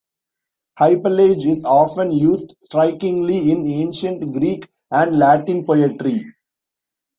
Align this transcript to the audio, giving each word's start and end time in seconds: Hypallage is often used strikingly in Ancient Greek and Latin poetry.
Hypallage 0.79 1.45
is 1.45 1.63
often 1.63 2.09
used 2.11 2.55
strikingly 2.57 3.51
in 3.51 3.67
Ancient 3.67 4.33
Greek 4.33 4.67
and 4.89 5.19
Latin 5.19 5.63
poetry. 5.63 6.25